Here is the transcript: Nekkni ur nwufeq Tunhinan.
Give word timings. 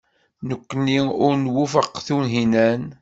Nekkni 0.47 0.99
ur 1.25 1.33
nwufeq 1.43 1.93
Tunhinan. 2.05 2.83